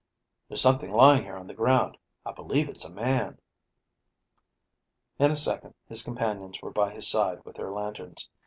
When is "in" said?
5.19-5.29